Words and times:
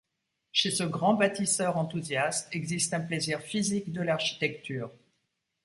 Chez 0.51 0.71
ce 0.71 0.81
grand 0.83 1.13
bâtisseur 1.13 1.77
enthousiaste 1.77 2.47
existe 2.55 2.95
un 2.95 3.01
plaisir 3.01 3.39
physique 3.39 3.91
de 3.93 4.01
l'architecture. 4.01 4.89